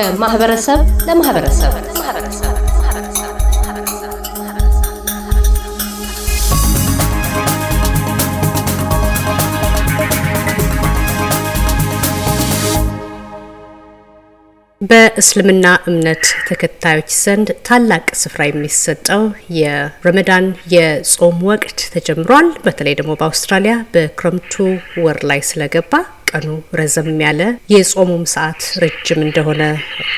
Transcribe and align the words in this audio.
ከማህበረሰብ 0.00 0.80
ለማህበረሰብ 1.06 1.72
በእስልምና 14.80 15.66
እምነት 15.88 16.24
ተከታዮች 16.48 17.10
ዘንድ 17.16 17.48
ታላቅ 17.66 18.06
ስፍራ 18.20 18.46
የሚሰጠው 18.46 19.22
የረመዳን 19.56 20.46
የጾም 20.74 21.36
ወቅት 21.50 21.80
ተጀምሯል። 21.94 22.48
በተለይ 22.64 22.96
ደግሞ 23.00 23.12
በአውስትራሊያ 23.20 23.74
በክረምቱ 23.94 24.54
ወር 25.04 25.20
ላይ 25.30 25.42
ስለገባ 25.50 25.92
ቀኑ 26.30 26.48
ረዘም 26.78 27.10
ያለ 27.24 27.40
የጾሙም 27.72 28.24
ሰዓት 28.32 28.62
ረጅም 28.82 29.20
እንደሆነ 29.26 29.62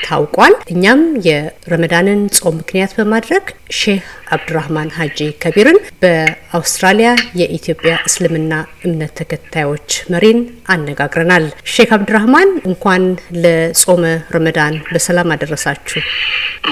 ታውቋል። 0.05 0.55
እኛም 0.73 1.01
የረመዳንን 1.27 2.21
ጾም 2.37 2.55
ምክንያት 2.59 2.91
በማድረግ 2.97 3.45
ሼህ 3.79 4.01
አብዱራህማን 4.35 4.89
ሀጂ 4.97 5.19
ከቢርን 5.43 5.79
በአውስትራሊያ 6.03 7.09
የኢትዮጵያ 7.39 7.93
እስልምና 8.09 8.53
እምነት 8.85 9.13
ተከታዮች 9.19 9.89
መሪን 10.13 10.39
አነጋግረናል። 10.73 11.45
ሼክ 11.73 11.91
አብዱራህማን 11.97 12.49
እንኳን 12.69 13.03
ለጾመ 13.43 14.03
ረመዳን 14.35 14.77
በሰላም 14.93 15.33
አደረሳችሁ። 15.35 16.01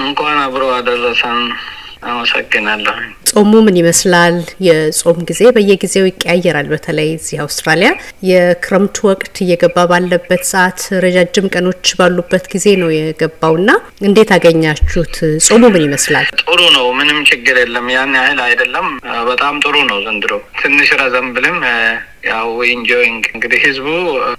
እንኳን 0.02 0.38
አብሮ 0.44 0.64
አደረሰን። 0.78 1.40
አመሰግናለሁ። 2.02 2.94
ጾሙ 3.30 3.52
ምን 3.66 3.76
ይመስላል? 3.80 4.36
የጾም 4.66 5.18
ጊዜ 5.28 5.42
በየጊዜው 5.56 6.06
ይቀያየራል። 6.08 6.66
በተለይ 6.72 7.08
እዚህ 7.16 7.36
አውስትራሊያ 7.44 7.90
የክረምቱ 8.30 8.96
ወቅት 9.10 9.34
እየገባ 9.44 9.86
ባለበት 9.92 10.42
ሰዓት 10.50 10.80
ረጃጅም 11.04 11.46
ቀኖች 11.54 11.94
ባሉበት 11.98 12.46
ጊዜ 12.54 12.66
ነው 12.82 12.90
የገባውና 12.94 13.70
እንዴት 14.08 14.32
አገኛችሁት? 14.36 15.16
ጾሙ 15.46 15.62
ምን 15.74 15.84
ይመስላል? 15.86 16.26
ጥሩ 16.42 16.60
ነው። 16.76 16.86
ምንም 17.00 17.20
ችግር 17.30 17.58
የለም። 17.62 17.88
ያን 17.94 18.14
ያህል 18.18 18.40
አይደለም። 18.46 18.88
በጣም 19.30 19.54
ጥሩ 19.64 19.74
ነው። 19.90 19.98
ዘንድሮ 20.06 20.32
ትንሽ 20.62 20.90
ረዘም 21.02 21.28
ቢልም 21.36 21.58
ያው 22.22 22.48
enjoying 22.72 23.22
እንግዲህ 23.32 23.60
ህዝቡ 23.64 23.86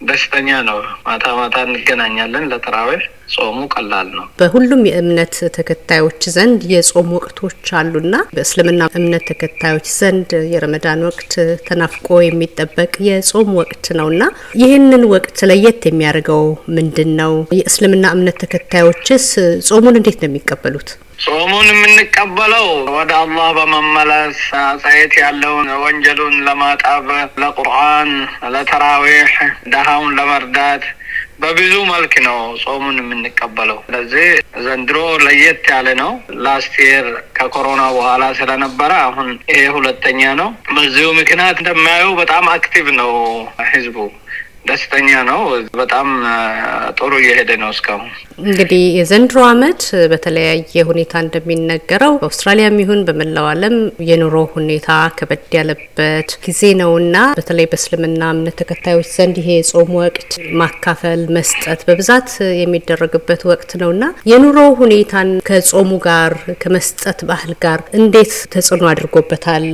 ደስተኛ 0.10 0.50
ነው። 0.68 0.78
ማታ 1.06 1.26
ማታ 1.40 1.56
እንገናኛለን 1.68 2.48
ለተራዊህ። 2.52 3.02
ጾሙ 3.34 3.60
ቀላል 3.74 4.08
ነው። 4.16 4.26
በሁሉም 4.40 4.82
የእምነት 4.88 5.36
ተከታዮች 5.58 6.22
ዘንድ 6.36 6.62
የጾም 6.74 7.10
ወቅቶች 7.18 7.72
አሉና 7.80 8.16
በእስልምና 8.36 8.90
እምነት 9.00 9.24
ተከታዮች 9.32 9.88
ዘንድ 9.98 10.32
የረመዳን 10.54 11.06
ወቅት 11.08 11.34
ተናፍቆ 11.68 12.20
የሚጠበቅ 12.24 12.94
የጾም 13.08 13.52
ወቅት 13.62 13.86
ነውና 14.00 14.24
ይህንን 14.62 15.06
ወቅት 15.14 15.40
ለየት 15.52 15.82
የሚያደርገው 15.86 16.44
ምንድን 16.76 17.12
ነው? 17.22 17.34
የእስልምና 17.60 18.06
እምነት 18.16 18.38
ተከታዮችስ 18.44 19.28
ጾሙን 19.70 19.98
እንዴት 20.00 20.20
ነው 20.22 20.30
የሚቀበሉት? 20.30 20.92
ጾሙን 21.24 21.68
የምንቀበለው 21.72 22.66
ወደ 22.96 23.12
አላህ 23.20 23.50
በመመለስ 23.58 24.40
አጻየት 24.62 25.14
ያለውን 25.22 25.70
ወንጀሉን 25.84 26.36
ለማጣብ፣ 26.48 27.06
ለቁርአን፣ 27.74 28.10
ለተራዊሕ፣ 28.54 29.32
ደሃውን 29.74 30.12
ለመርዳት 30.18 30.84
በብዙ 31.42 31.74
መልክ 31.90 32.14
ነው 32.26 32.38
ጾሙን 32.64 32.98
የምንቀበለው። 33.02 33.78
ስለዚህ 33.86 34.28
ዘንድሮ 34.66 34.98
ለየት 35.24 35.64
ያለ 35.72 35.88
ነው። 36.02 36.12
last 36.44 36.76
year 36.84 37.08
ከኮሮና 37.38 37.84
በኋላ 37.96 38.24
ስለነበረ 38.40 38.92
አሁን 39.08 39.30
ይሄ 39.52 39.64
ሁለተኛ 39.78 40.22
ነው። 40.42 40.50
በዚሁ 40.76 41.08
ምክንያት 41.20 41.58
እንደማየው 41.62 42.12
በጣም 42.22 42.46
active 42.54 42.86
ነው 43.02 43.12
ህዝቡ 43.72 43.98
ደስተኛ 44.66 45.10
ነው። 45.30 45.42
በጣም 45.80 46.08
ጥሩ 46.98 47.12
እየሄደ 47.22 47.52
ነው 47.62 47.70
እስካሁን። 47.74 48.12
እንግዲህ 48.44 48.84
የዘንድሮ 48.98 49.40
ዓመት 49.50 49.82
በተለያየ 50.12 50.84
ሁኔታ 50.90 51.14
እንደሚነገረው 51.24 52.14
በአውስትራሊያም 52.20 52.80
ይሁን 52.84 53.02
በመላው 53.08 53.48
ዓለም 53.52 53.76
የኑሮ 54.10 54.36
ሁኔታ 54.56 54.90
ከበድ 55.18 55.44
ያለበት 55.58 56.30
ጊዜ 56.46 56.62
ነውና 56.82 57.18
በተለይ 57.40 57.68
በእስልምና 57.72 58.22
እምነት 58.36 58.58
ተከታዮች 58.62 59.10
ዘንድ 59.16 59.38
ይሄ 59.42 59.50
የጾም 59.58 59.92
ወቅት 60.00 60.32
ማካፈል፣ 60.62 61.22
መስጠት 61.38 61.82
በብዛት 61.88 62.32
የሚደረግበት 62.62 63.44
ወቅት 63.52 63.72
ነውና 63.84 64.02
የኑሮ 64.32 64.58
ሁኔታን 64.82 65.30
ከጾሙ 65.50 65.92
ጋር 66.08 66.34
ከመስጠት 66.64 67.20
ባህል 67.30 67.54
ጋር 67.64 67.80
እንዴት 68.00 68.34
ተጽዕኖ 68.54 68.84
አድርጎበታል? 68.92 69.68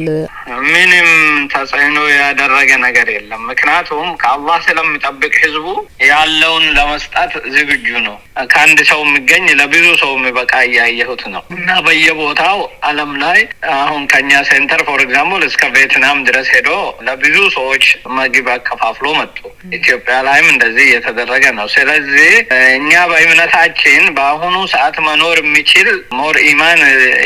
ምንም 0.68 1.08
ተጽዕኖ 1.54 1.98
ያደረገ 2.14 2.70
ነገር 2.84 3.08
የለም። 3.14 3.42
ምክንያቱም 3.50 4.08
ከአላህ 4.22 4.58
ስለሚጠብቅ 4.66 5.34
ህዝቡ 5.44 5.66
ያለውን 6.10 6.66
ለመስጠት 6.78 7.34
ዝግጁ 7.56 7.88
ነው። 8.06 8.16
ከአንድ 8.52 8.80
ሰው 8.90 9.00
የሚገኝ 9.06 9.46
ለብዙ 9.60 9.86
ሰው 10.02 10.12
የሚበቃ 10.16 10.54
እያየሁት 10.68 11.24
ነው 11.34 11.44
እና 11.56 11.70
በየቦታው 11.86 12.60
ዓለም 12.90 13.12
ላይ 13.24 13.40
አሁን 13.78 14.04
ከኛ 14.12 14.32
center 14.50 14.84
for 14.88 15.02
example 15.06 15.44
እስከ 15.50 15.64
ቬትናም 15.76 16.24
ድረስ 16.30 16.50
ሄዶ 16.56 16.70
ለብዙ 17.08 17.38
ሰዎች 17.58 17.86
ምግብ 18.18 18.50
አከፋፍሎ 18.56 19.08
መጡ። 19.20 19.38
ኢትዮጵያ 19.78 20.18
ላይም 20.28 20.50
እንደዚህ 20.54 20.86
እየተደረገ 20.90 21.46
ነው። 21.60 21.68
ስለዚህ 21.76 22.32
እኛ 22.78 22.92
በእምነታችን 23.12 24.04
በአሁኑ 24.18 24.58
ሰዓት 24.74 24.98
መኖር 25.08 25.38
የሚችል 25.44 25.90
more 26.20 26.38
ኢማን 26.50 26.82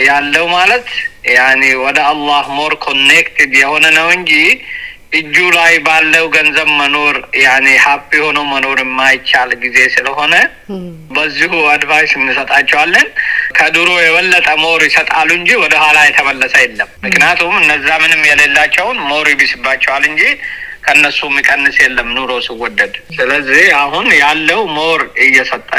ያለው 0.07 0.45
ማለት 0.55 0.87
ያኔ 1.33 1.63
ወደ 1.83 1.99
አላህ 2.09 2.45
more 2.57 2.73
connected 2.85 3.53
የሆነ 3.59 3.85
ነው 3.97 4.07
እንጂ 4.15 4.31
እጁ 5.17 5.35
ላይ 5.55 5.73
ባለው 5.85 6.25
ገንዘብ 6.35 6.69
መኖር 6.77 7.15
ያኔ 7.41 7.67
happy 7.83 8.11
ሆኖ 8.23 8.39
መኖር 8.51 8.77
የማይቻል 8.81 9.51
ጊዜ 9.63 9.77
ስለሆነ 9.95 10.33
በዚሁ 11.15 11.51
advice 11.73 12.13
እንሰጣቸዋለን። 12.19 13.07
ከድሮ 13.57 13.89
የበለጠ 14.01 14.47
more 14.63 14.81
ይሰጣሉ 14.87 15.29
እንጂ 15.39 15.49
ወደ 15.63 15.75
ኋላ 15.83 15.97
የተመለሰ 16.07 16.55
የለም። 16.63 16.89
ምክንያቱም 17.05 17.53
እነዛ 17.61 17.87
ምንም 18.03 18.23
የሌላቸውን 18.29 18.99
more 19.11 19.27
ይብስባቸዋል 19.33 20.05
እንጂ 20.09 20.23
ከነሱ 20.83 21.19
የሚቀንስ 21.29 21.75
የለም 21.83 22.09
ኑሮ 22.15 22.31
ሲወደድ። 22.45 22.93
ስለዚህ 23.17 23.63
አሁን 23.81 24.07
ያለው 24.21 24.61
more 24.77 25.01
እየሰጠ 25.25 25.69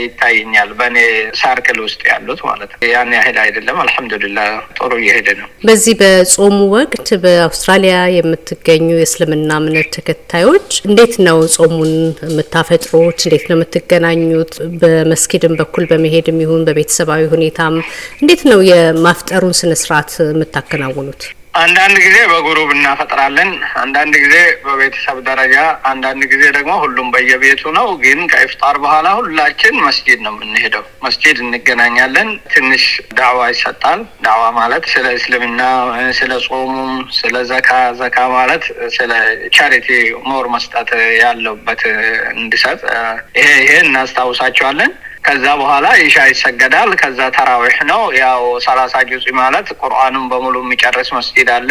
ይታየኛል 0.00 0.70
በእኔ 0.78 0.98
circle 1.40 1.78
ውስጥ 1.86 2.00
ያሉት 2.10 2.40
ማለት 2.48 2.70
ነው። 2.74 2.80
ያን 2.90 3.12
ያህል 3.16 3.38
አይደለም። 3.44 3.78
الحمد 3.84 4.21
لله 4.21 4.48
ጥሩ 4.78 4.90
እየሄደ 5.02 5.28
ነው። 5.40 5.48
በዚህ 5.66 5.94
በጾሙ 6.00 6.58
ወቅት 6.76 7.08
በአውስትራሊያ 7.24 7.96
የምትገኙ 8.16 8.88
የእስልምና 8.96 9.50
እምነት 9.60 9.90
ተከታዮች 9.96 10.70
እንዴት 10.88 11.14
ነው 11.26 11.38
ጾሙን 11.56 11.92
የምታፈጥሩት? 12.26 12.92
እንዴት 13.26 13.46
ነው 13.48 13.56
የምትገናኙት? 13.56 14.52
በመስጊድም 14.82 15.56
በኩል 15.60 15.84
በመሄድም 15.90 16.38
ይሁን 16.44 16.62
በቤተሰባዊ 16.68 17.22
ሁኔታም 17.34 17.74
እንዴት 18.20 18.44
ነው 18.50 18.60
የማፍጠሩን 18.70 19.58
ስነስርዓት 19.60 20.12
የምታከናውኑት? 20.26 21.22
አንዳንድ 21.56 21.96
ጊዜ 22.04 22.16
በጉሩብ 22.30 22.70
እናፈጥራለን። 22.74 23.50
አንዳንድ 23.82 24.14
ጊዜ 24.22 24.34
በቤተሰብ 24.64 25.18
ደረጃ፣ 25.28 25.54
አንዳንድ 25.90 26.22
ጊዜ 26.32 26.42
ደግሞ 26.56 26.72
ሁሉም 26.82 27.08
በየቤቱ 27.14 27.62
ነው። 27.76 27.86
ግን 28.02 28.20
ከኢፍጣር 28.32 28.76
በኋላ 28.84 29.06
ሁላችን 29.18 29.74
መስጂድ 29.86 30.18
ነው 30.26 30.34
የምንሄደው። 30.34 30.84
መስጂድ 31.06 31.38
እንገናኛለን። 31.44 32.28
ትንሽ 32.54 32.84
ዳዕዋ 33.18 33.40
ይሰጣል። 33.52 34.02
ዳዕዋ 34.26 34.44
ማለት 34.58 34.84
ስለ 34.94 35.06
እስልምና፣ 35.18 35.62
ስለ 36.18 36.32
ጾሙም፣ 36.46 36.90
ስለ 37.18 37.44
ዘካ 37.50 37.70
ዘካ 38.00 38.18
ማለት 38.36 38.64
ስለ 38.96 39.12
charity 39.56 39.88
more 40.28 40.46
መስጠት 40.54 40.90
ያለበት 41.22 41.82
እንዲሰጥ 42.36 42.80
ይሄ 43.38 43.48
ይሄ 43.62 43.74
እናስታውሳቸዋለን። 43.86 44.92
ከዛ 45.26 45.44
በኋላ 45.60 45.86
ኢሻ 46.02 46.16
ይሰገዳል። 46.30 46.90
ከዛ 47.00 47.20
ተራዊሕ 47.36 47.76
ነው። 47.90 48.02
ያው 48.18 48.42
ሰላሳ 48.66 48.94
ጁዝ 49.08 49.24
ማለት 49.38 49.68
ቁርአኑን 49.80 50.26
በሙሉ 50.32 50.56
የሚጨርስ 50.64 51.08
መስጂድ 51.16 51.48
አለ። 51.56 51.70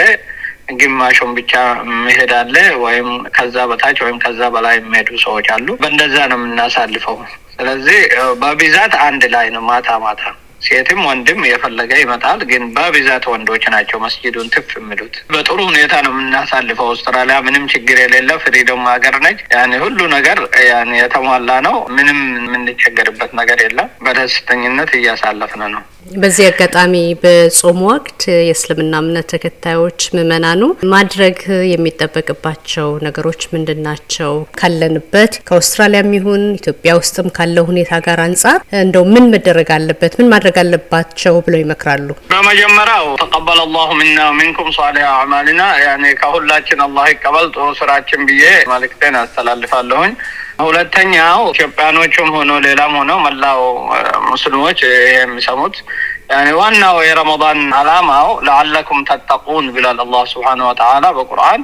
ግማሹን 0.78 1.32
ብቻ 1.38 1.54
መሄድ 2.00 2.32
አለ፣ 2.38 2.56
ወይም 2.84 3.08
ከዛ 3.36 3.56
በታች 3.72 3.98
ወይም 4.06 4.18
ከዛ 4.24 4.40
በላይ 4.54 4.76
የሚሄዱ 4.80 5.10
ሰዎች 5.26 5.48
አሉ። 5.56 5.68
በእንደዛ 5.82 6.16
ነው 6.32 6.40
የምናሳልፈው። 6.40 7.18
ስለዚህ 7.56 8.00
በብዛት 8.42 8.94
አንድ 9.06 9.24
ላይ 9.36 9.48
ነው 9.56 9.64
ማታ 9.68 9.90
ማታ 10.04 10.24
ሴትም 10.66 11.02
ወንድም 11.08 11.40
የፈለገ 11.48 11.92
ይመጣል። 12.02 12.40
ግን 12.50 12.64
በብዛት 12.76 13.26
ወንዶች 13.32 13.66
ናቸው 13.74 13.98
መስጂዱን 14.06 14.48
ጢፍ 14.54 14.70
የሚሉት። 14.78 15.16
በጥሩ 15.32 15.60
ሁኔታ 15.70 15.94
ነው 16.06 16.14
የምናሳልፈው። 16.14 16.88
አውስትራሊያ 16.92 17.38
ምንም 17.48 17.66
ችግር 17.74 17.98
የሌለ 18.02 18.32
freedom 18.44 18.86
ሀገር 18.92 19.18
ነች። 19.26 19.42
ያኔ 19.56 19.74
ሁሉ 19.84 20.00
ነገር 20.16 20.40
ያኔ 20.70 20.94
የተሟላ 21.00 21.50
ነው። 21.68 21.78
ምንም 21.98 22.20
የምንቸገርበት 22.46 23.34
ነገር 23.40 23.60
የለም። 23.66 23.92
በደስተኝነት 24.06 24.92
እያሳለፍን 25.00 25.64
ነው። 25.76 25.84
በዚህ 26.06 26.46
አጋጣሚ 26.48 26.92
በጾም 27.22 27.78
ወቅት 27.88 28.20
የእስልምና 28.40 28.94
እምነት 29.04 29.28
ተከታዮች 29.34 30.02
ምዕመናኑ 30.16 30.62
ማድረግ 30.92 31.38
የሚጠበቅባቸው 31.70 32.90
ነገሮች 33.06 33.42
ምንድን 33.54 33.80
ናቸው? 33.88 34.32
ካለንበት 34.60 35.34
ከአውስትራሊያም 35.48 36.14
ይሁን 36.18 36.44
ኢትዮጵያ 36.60 36.94
ውስጥም 37.00 37.30
ካለው 37.38 37.66
ሁኔታ 37.72 38.00
ጋር 38.08 38.22
አንጻር 38.26 38.60
እንደው 38.82 39.06
ምን 39.14 39.26
መደረግ 39.34 39.72
አለበት? 39.78 40.14
ምን 40.20 40.32
ማድረግ 40.34 40.58
አለባቸው 40.64 41.36
ብለው 41.48 41.62
ይመክራሉ? 41.64 42.08
በመጀመሪያው 42.32 43.08
ተቀበለ 43.24 43.60
አላሁ 43.66 43.90
ሚና 44.02 44.22
ሚንኩም 44.40 44.72
ሷሊህ 44.78 45.08
አዕማሊና 45.14 45.62
ከሁላችን 46.22 46.80
አላህ 46.86 47.06
ይቀበል 47.14 47.48
ጥሩ 47.56 47.68
ስራችን 47.82 48.22
ብዬ 48.30 48.44
መልእክቴን 48.72 49.18
አስተላልፋለሁኝ። 49.22 50.14
ሁለተኛው 50.60 51.40
ኢትዮጵያኖቹም 51.52 52.30
ሆኖ 52.36 52.52
ሌላም 52.66 52.94
ሆነው 53.00 53.18
መላው 53.26 53.62
ሙስሊሞች 54.30 54.80
ይሄ 54.86 54.94
የሚሰሙት 55.16 55.76
ዋናው 56.56 56.98
የረመዳን 57.06 57.60
አላማው 57.78 58.30
ለአለኩም 58.46 59.00
ተጠቁን 59.10 59.66
ብሏል 59.74 60.00
አላህ 60.04 60.24
ስብሓነሁ 60.32 60.66
ወተዓላ 60.70 61.06
በቁርአን 61.18 61.62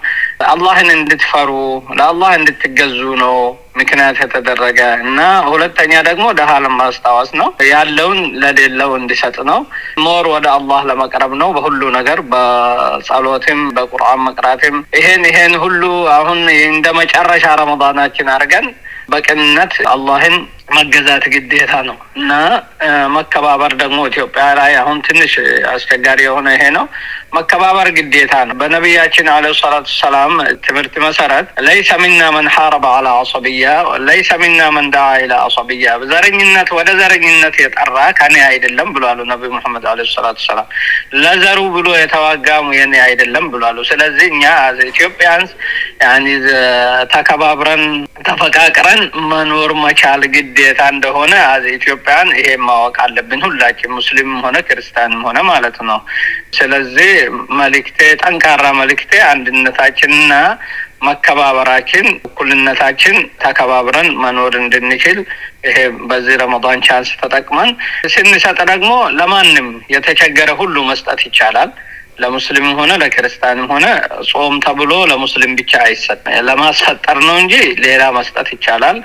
አላህን 0.52 0.90
እንድትፈሩ 0.96 1.50
ለአላህ 1.98 2.32
እንድትገዙ 2.40 3.00
ነው 3.24 3.36
ምክንያት 3.76 4.18
የተደረገ 4.22 4.80
እና 5.04 5.20
ሁለተኛ 5.48 5.94
ደግሞ 6.08 6.26
ደሃ 6.40 6.52
ለማስታወስ 6.66 7.30
ነው። 7.40 7.50
ያለውን 7.70 8.20
ለሌለው 8.42 8.92
እንዲሰጥ 8.98 9.38
ነው። 9.50 9.60
more 10.06 10.26
ወደ 10.34 10.48
አላህ 10.56 10.82
ለመቅረብ 10.90 11.34
ነው። 11.42 11.50
በሁሉ 11.58 11.82
ነገር 11.98 12.22
በጸሎትም 12.32 13.62
በቁርአን 13.78 14.24
መቅራትም 14.28 14.78
ይሄን 14.98 15.24
ይሄን 15.30 15.56
ሁሉ 15.64 15.84
አሁን 16.18 16.42
እንደ 16.68 16.88
መጨረሻ 17.00 17.46
ረመዳናችን 17.62 18.32
አድርገን 18.36 18.68
በቅንነት 19.10 19.74
አላህን 19.92 20.36
መገዛት 20.72 21.24
ግዴታ 21.34 21.74
ነው 21.88 21.98
እና 22.20 22.32
መከባበር 23.16 23.74
ደግሞ 23.82 24.00
ኢትዮጵያ 24.10 24.44
ላይ 24.60 24.72
አሁን 24.82 24.98
ትንሽ 25.08 25.34
አስቸጋሪ 25.72 26.20
የሆነ 26.28 26.48
ይሄ 26.56 26.64
ነው። 26.78 26.86
መከባበር 27.36 27.88
ግዴታ 27.98 28.34
ነው። 28.48 28.56
በነቢያችን 28.62 29.28
عليه 29.34 29.46
الصلاة 29.60 29.88
والسلام 30.00 30.32
ትምህርት 30.66 30.96
መሰረት 31.04 31.46
ليس 31.68 31.90
منا 32.02 32.22
من 32.36 32.48
حارب 32.56 32.86
على 32.96 33.10
عصبية 33.20 33.66
ليس 34.08 34.32
منا 34.42 34.62
من 34.76 34.88
دعا 34.96 35.12
إلى 35.22 35.34
عصبية 35.46 35.94
ዘረኝነት 36.12 36.70
ወደ 36.78 36.90
ዘረኝነት 37.00 37.56
የጠራ 37.64 37.98
ከኔ 38.20 38.36
አይደለም 38.50 38.90
ብሏሉ 38.96 39.20
ነቢ 39.32 39.44
ሙሐመድ 39.56 39.86
عليه 39.92 40.08
الصلاة 40.14 40.40
والسلام። 40.48 40.68
ለዘሩ 41.22 41.60
ብሎ 41.76 41.88
የተዋጋም 41.98 42.68
የኔ 42.80 42.94
አይደለም 43.06 43.48
ብሏሉ። 43.54 43.78
ስለዚህ 43.92 44.28
እኛ 44.34 44.44
ኢትዮጵያንስ 44.92 45.52
ተከባብረን 47.14 47.84
ተፈቃቅረን 48.26 49.02
መኖር 49.32 49.72
መቻል 49.84 50.22
ግዴታ 50.62 50.82
እንደሆነ 50.94 51.34
ኢትዮጵያን 51.72 52.28
ይሄ 52.38 52.50
ማወቅ 52.64 52.96
አለብን 53.04 53.42
ሁላችን 53.46 53.94
ሙስሊምም 53.98 54.42
ሆነ 54.46 54.58
ክርስቲያንም 54.68 55.22
ሆነ 55.28 55.40
ማለት 55.48 55.78
ነው። 55.88 56.00
ስለዚህ 56.58 57.10
መልእክቴ 57.60 58.00
ጠንካራ 58.22 58.66
መልእክቴ 58.80 59.12
አንድነታችንና 59.30 60.34
መከባበራችን፣ 61.08 62.06
እኩልነታችን 62.28 63.16
ተከባብረን 63.44 64.10
መኖር 64.24 64.56
እንድንችል 64.60 65.20
ይሄ 65.68 65.78
በዚህ 66.10 66.36
ረመዳን 66.42 66.84
chance 66.88 67.12
ተጠቅመን 67.22 67.72
ስንሰጥ 68.14 68.60
ደግሞ 68.72 68.92
ለማንም 69.18 69.70
የተቸገረ 69.96 70.52
ሁሉ 70.62 70.76
መስጠት 70.92 71.22
ይቻላል። 71.28 71.72
ለሙስሊምም 72.22 72.78
ሆነ 72.80 72.92
ለክርስቲያንም 73.02 73.68
ሆነ 73.74 73.86
ጾም 74.32 74.56
ተብሎ 74.66 74.92
ለሙስሊም 75.12 75.54
ብቻ 75.60 75.74
አይሰጥም። 75.86 76.20
ለማስፈጠር 76.48 77.18
ነው 77.28 77.36
እንጂ 77.42 77.54
ሌላ 77.86 78.04
መስጠት 78.18 78.50
ይቻላል። 78.56 78.98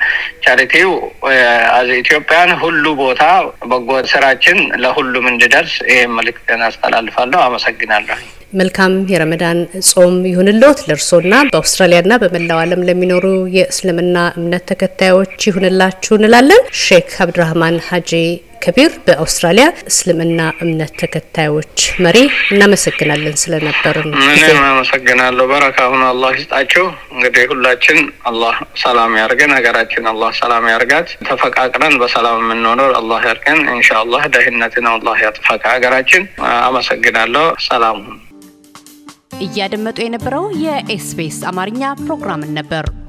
ቻሪቲው 0.46 0.90
ኢትዮጵያን 2.00 2.50
ሁሉ 2.62 2.84
ቦታ 3.00 3.22
በጎ 3.70 3.90
ስራችን 4.12 4.58
ለሁሉም 4.82 5.26
እንዲደርስ 5.30 5.74
ይህ 5.90 6.02
መልእክትን 6.16 6.62
አስተላልፋለሁ። 6.68 7.40
አመሰግናለሁ። 7.46 8.18
መልካም 8.52 8.92
የረመዳን 9.10 9.58
ጾም 9.88 10.14
ይሁንልዎት 10.28 10.80
ለእርሶና 10.88 11.34
በአውስትራሊያና 11.48 12.12
በመላው 12.22 12.58
ዓለም 12.62 12.84
ለሚኖሩ 12.88 13.24
የእስልምና 13.56 14.16
እምነት 14.38 14.64
ተከታዮች 14.70 15.46
ይሁንላችሁ 15.48 16.14
እንላለን። 16.18 16.62
ሼክ 16.82 17.10
አብዱራህማን 17.24 17.78
ሀጂ 17.88 18.12
ከቢር 18.62 18.92
በአውስትራሊያ 19.06 19.66
እስልምና 19.90 20.40
እምነት 20.62 20.92
ተከታዮች 21.00 21.74
መሪ 22.04 22.18
እናመሰግናለን 22.50 23.36
ስለነበሩን። 23.42 24.10
እኔም 24.26 24.60
አመሰግናለሁ። 24.66 25.46
በረካ 25.52 25.78
ሁኑ። 25.92 26.02
አላህ 26.10 26.32
ይስጣችሁ። 26.36 26.84
እንግዲህ 27.14 27.44
ሁላችን 27.52 27.98
አላህ 28.30 28.54
ሰላም 28.82 29.14
ያርገን፣ 29.20 29.54
ሀገራችን 29.56 30.06
አላህ 30.12 30.30
ሰላም 30.40 30.66
ያርጋት። 30.72 31.08
ተፈቃቅረን 31.28 31.96
በሰላም 32.02 32.38
የምንኖረው 32.42 32.92
አላህ 33.00 33.22
ያርገን። 33.30 33.60
ኢንሻአላህ 33.74 34.22
ደህንነትን 34.36 34.88
አላህ 34.92 35.18
ያጥፋ 35.26 35.48
ከሀገራችን። 35.64 36.24
አመሰግናለሁ። 36.62 37.46
ሰላም 37.66 38.00
እያደመጡ 39.40 39.98
የነበረው 40.02 40.44
የኤስቢኤስ 40.62 41.40
አማርኛ 41.50 41.82
ፕሮግራምን 42.02 42.54
ነበር። 42.58 42.84